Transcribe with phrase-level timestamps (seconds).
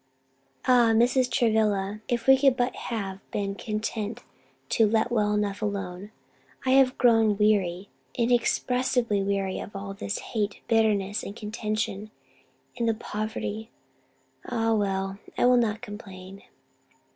[0.65, 1.29] "Ah Mrs.
[1.29, 4.23] Travilla, if we could but have been content
[4.69, 6.09] to let well enough alone!
[6.65, 12.09] I have grown weary, inexpressibly weary of all this hate, bitterness and contention;
[12.75, 13.69] and the poverty
[14.49, 16.41] Ah well, I will not complain!"